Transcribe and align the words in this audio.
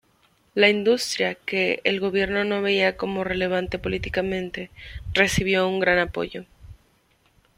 La 0.55 0.67
industria, 0.67 1.35
que 1.35 1.79
el 1.83 1.99
gobierno 1.99 2.43
no 2.43 2.63
veía 2.63 2.97
como 2.97 3.23
relevante 3.23 3.77
políticamente, 3.77 4.71
recibió 5.13 5.67
un 5.69 5.79
gran 5.79 5.99
apoyo. 5.99 6.45